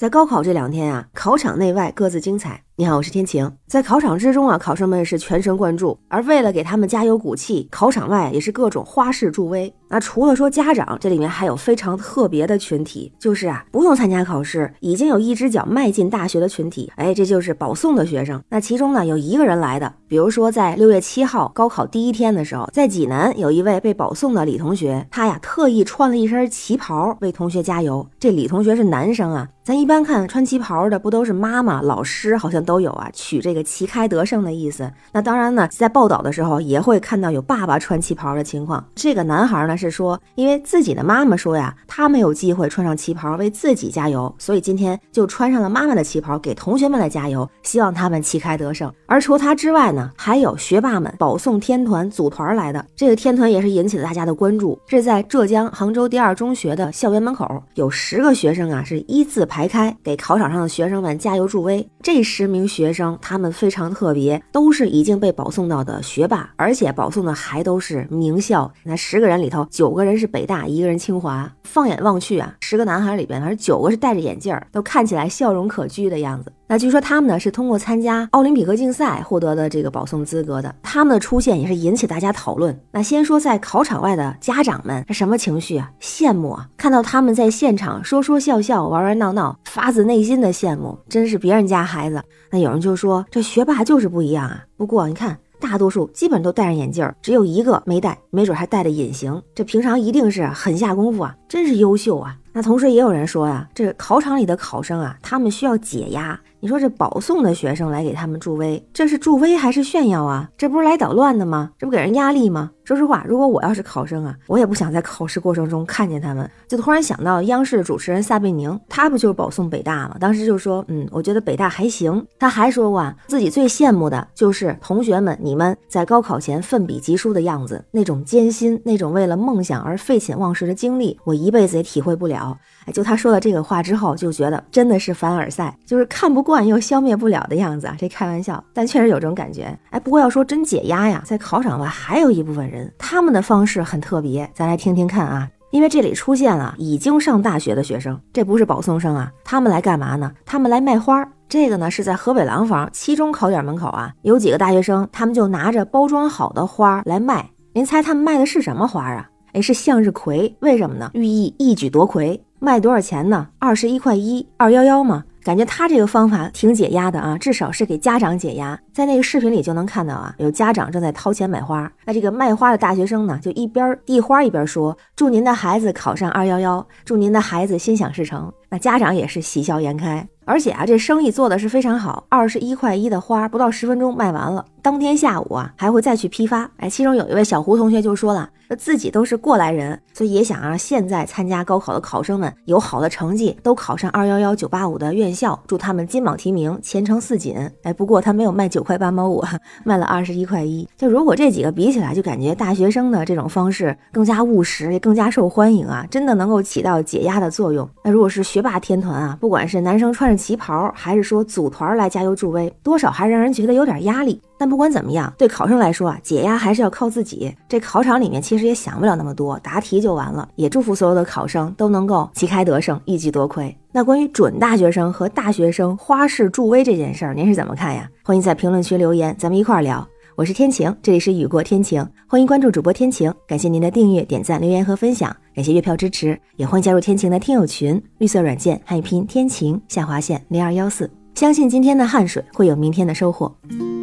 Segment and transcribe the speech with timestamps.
[0.00, 2.64] 在高考这两天啊，考场内外各自精彩。
[2.80, 3.52] 你好，我是天晴。
[3.66, 9.70] 在考场之中啊，考生们是全神贯注；而为了给他们加油鼓气，考场外也是各种花式助威。
[9.90, 16.90] 那除了说家长，这里面还有非常特别的群体，就是啊，不用参加考试，已经有一只脚迈进大学的群体。
[16.96, 18.42] 哎，这就是保送的学生。
[18.48, 28.08] 那其中呢，有一个人来的，比如说在六月七号高考第一天的时候，在济南有一位被保送的李同学，他呀特意穿了一身旗袍为同学加油。
[28.18, 29.46] 这李同学是男生啊。
[29.62, 34.88] 咱一般看穿旗袍的不都是妈妈、老师，好像都有啊，取这个旗开得胜的意思。
[35.10, 38.84] 那当然呢，在报道的时候也会看到有爸爸穿旗袍的情况。
[38.94, 48.92] 这个男孩呢是说，因为自己的妈妈说呀，他没有机会穿上旗袍为自己加油，所以今天就穿上了妈妈的旗袍给同学们来加油，希望他们旗开得胜。
[49.06, 52.86] 而除他之外呢，还有学霸们保送天团组团来的。
[52.94, 54.78] 这个天团也是引起了大家的关注。
[54.86, 59.70] 这在浙江杭州第二中学的校园门口，有十个学生啊，是一字排。
[59.70, 61.88] 开，给考场上的学生们加油助威。
[62.02, 68.70] 这十名学生，他们非常特别，都是已经被保送到的学霸，而且保送的还都是名校。
[68.82, 71.50] 那十个人里头，九个人是北大，一个人清华。
[71.62, 76.52] 放眼望去啊，十个男孩里边，反正九个是戴着眼镜，都看起来笑容可掬的样子。
[76.70, 80.72] 那据说他们呢是通过参加奥林匹克竞赛获得的这个保送资格的。
[80.84, 82.80] 他们的出现也是引起大家讨论。
[82.92, 85.90] 那先说在考场外的家长们是什么情绪啊？
[86.00, 86.68] 羡慕啊！
[86.76, 92.22] 看到他们在现场说说笑笑、玩玩闹闹，发自内心的羡慕，真是别人家孩子。
[92.52, 94.62] 那有人就说这学霸就是不一样啊。
[94.76, 99.42] 不过你看，大多数基本都戴着眼镜，只有一个没戴，没准还戴着隐形。
[99.56, 102.36] 这平常一定是很下功夫啊，真是优秀啊。
[102.52, 106.38] 那同时也有人说呀，这考场里的考生啊，他们需要解压。
[106.60, 110.48] 你说这保送的学生来给他们助威，这是助威还是炫耀啊？
[110.58, 111.70] 这不是来捣乱的吗？
[111.78, 112.70] 这不给人压力吗？
[112.84, 116.50] 说实话，如果我要是考生啊，我也不想在考试过程中看见他们。
[116.68, 120.16] 就突然想到央视的主持人撒贝宁，他不就是保送北大吗？
[120.20, 122.26] 当时就说，嗯，我觉得北大还行。
[122.38, 132.58] 他还说过啊，自己最羡慕的就是同学们，你们在高考前奋笔疾书的样子，那种艰辛，那种为了梦想而废寝忘食的经历，我一辈子也体会不了。
[132.86, 137.96] 哎，就他说了这个话之后，就觉得真的是凡尔赛，就是看不惯又消灭不了的样子啊。
[137.98, 139.74] 这开玩笑，但确实有这种感觉。
[139.88, 142.92] 哎，不过要说真解压呀，在考场外还有一部分人。
[142.98, 145.48] 他们的方式很特别，咱来听听看啊。
[145.70, 149.30] 因为这里出现了已经上大学的学生，这不是保送生啊。
[149.44, 150.30] 他们来干嘛呢？
[150.44, 151.26] 他们来卖花。
[151.48, 157.48] 这个呢是在河北廊坊七中考点门口啊，有几个大学生，他们就拿着包装好的花来卖。
[157.72, 159.28] 您猜他们卖的是什么花啊？
[159.52, 160.52] 哎，是向日葵。
[160.60, 161.10] 为什么呢？
[161.14, 162.40] 寓意一举夺魁。
[162.58, 163.48] 卖多少钱呢？
[163.58, 165.24] 二十一块一，二幺幺嘛。
[165.42, 168.78] 感觉他这个方法挺解压的啊，至少是给家长解压。
[168.92, 180.26] 在那个视频里就能看到啊，有家长正在掏钱买花，那这个卖花的大学生呢，就一边递花一边说：“祝您的孩子考上二幺幺，祝您的孩子心想事成。”那家长也是喜笑颜开。
[180.46, 184.64] 而且啊，这生意做的是非常好，二十一块一的花，不到十分钟卖完了。
[184.82, 186.68] 当天下午啊，还会再去批发。
[186.78, 197.54] 哎，其中有一位小胡同学就说了，自己都是过来人，所以也想让现在参加高考的考生们有好的成绩，都考上二幺幺九八五的院校，祝他们金榜题名，前程似锦。
[197.84, 199.44] 哎，不过他没有卖九块八毛五，
[199.84, 200.88] 卖了二十一块一。
[200.96, 207.88] 就如果这几个比起来，就感觉大学生的这种方式更加务实，也更加受欢迎啊，真的能够起到解压的作用。
[208.02, 210.36] 那如果是学学霸天团啊，不管是男生穿着。
[210.40, 214.40] 旗袍还是说组团来加油助威，多少还让人觉得有点压力。
[214.58, 217.54] 但不管怎么样，对考生来说啊，解压还是要靠自己。
[217.66, 220.46] 这考场里面其实也想不了那么多，答题就完了。
[220.56, 223.74] 也祝福所有的考生都能够旗开得胜，一举夺魁。
[223.92, 228.08] 那关于准大学生和大学生花式助威这件事儿，您是怎么看呀？
[228.22, 230.06] 欢迎在评论区留言，咱们一块儿聊。
[230.40, 243.54] 我是天晴，这里是雨过天晴，欢迎关注主播天晴，感谢您的订阅、点赞、留言和分享，感谢月票支持，也欢迎加入天晴的听友群，绿色软件汉语拼音天晴下划线零二幺四，相信今天的汗水会有明天的收获，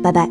[0.04, 0.30] 拜拜。